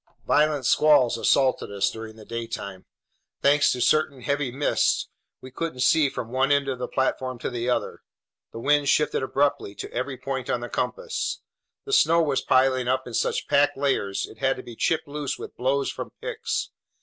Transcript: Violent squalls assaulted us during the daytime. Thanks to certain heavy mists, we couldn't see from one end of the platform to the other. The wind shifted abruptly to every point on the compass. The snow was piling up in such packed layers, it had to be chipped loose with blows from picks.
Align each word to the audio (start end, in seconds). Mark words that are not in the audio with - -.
Violent 0.25 0.65
squalls 0.65 1.15
assaulted 1.15 1.71
us 1.71 1.91
during 1.91 2.15
the 2.15 2.25
daytime. 2.25 2.87
Thanks 3.43 3.71
to 3.71 3.81
certain 3.81 4.21
heavy 4.23 4.51
mists, 4.51 5.09
we 5.41 5.51
couldn't 5.51 5.81
see 5.81 6.09
from 6.09 6.31
one 6.31 6.51
end 6.51 6.67
of 6.67 6.79
the 6.79 6.87
platform 6.87 7.37
to 7.37 7.51
the 7.51 7.69
other. 7.69 8.01
The 8.51 8.57
wind 8.57 8.89
shifted 8.89 9.21
abruptly 9.21 9.75
to 9.75 9.93
every 9.93 10.17
point 10.17 10.49
on 10.49 10.59
the 10.61 10.69
compass. 10.69 11.41
The 11.85 11.93
snow 11.93 12.19
was 12.19 12.41
piling 12.41 12.87
up 12.87 13.05
in 13.05 13.13
such 13.13 13.47
packed 13.47 13.77
layers, 13.77 14.25
it 14.25 14.39
had 14.39 14.55
to 14.57 14.63
be 14.63 14.75
chipped 14.75 15.07
loose 15.07 15.37
with 15.37 15.55
blows 15.55 15.91
from 15.91 16.09
picks. 16.19 16.71